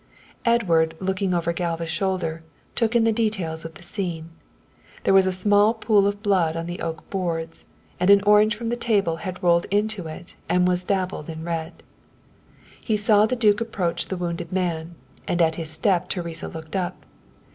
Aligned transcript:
Edward, 0.45 0.97
looking 0.99 1.31
over 1.31 1.53
Galva's 1.53 1.91
shoulder, 1.91 2.41
took 2.73 2.95
in 2.95 3.03
the 3.03 3.11
details 3.11 3.63
of 3.63 3.75
the 3.75 3.83
scene. 3.83 4.31
There 5.03 5.13
was 5.13 5.27
a 5.27 5.31
small 5.31 5.75
pool 5.75 6.07
of 6.07 6.23
blood 6.23 6.57
on 6.57 6.65
the 6.65 6.79
oak 6.81 7.07
boards, 7.11 7.65
and 7.99 8.09
an 8.09 8.23
orange 8.23 8.55
from 8.55 8.69
the 8.69 8.75
table 8.75 9.17
had 9.17 9.43
rolled 9.43 9.65
into 9.69 10.07
it 10.07 10.33
and 10.49 10.67
was 10.67 10.83
dabbled 10.83 11.29
in 11.29 11.43
red. 11.43 11.83
He 12.83 12.97
saw 12.97 13.27
the 13.27 13.35
duke 13.35 13.61
approach 13.61 14.07
the 14.07 14.17
wounded 14.17 14.51
man, 14.51 14.95
and 15.27 15.39
at 15.39 15.53
his 15.53 15.69
step 15.69 16.09
Teresa 16.09 16.47
looked 16.47 16.75
up. 16.75 17.05